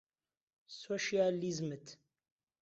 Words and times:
سۆشیالیزمت 0.79 1.97